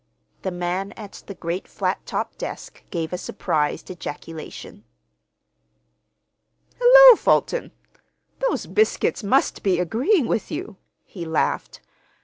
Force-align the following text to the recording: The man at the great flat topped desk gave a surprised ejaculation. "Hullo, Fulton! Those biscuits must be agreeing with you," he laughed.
The 0.41 0.49
man 0.49 0.93
at 0.93 1.21
the 1.27 1.35
great 1.35 1.67
flat 1.67 2.03
topped 2.07 2.39
desk 2.39 2.83
gave 2.89 3.13
a 3.13 3.19
surprised 3.19 3.91
ejaculation. 3.91 4.83
"Hullo, 6.81 7.15
Fulton! 7.17 7.71
Those 8.39 8.65
biscuits 8.65 9.21
must 9.23 9.61
be 9.61 9.79
agreeing 9.79 10.25
with 10.27 10.49
you," 10.49 10.77
he 11.05 11.23
laughed. 11.23 11.81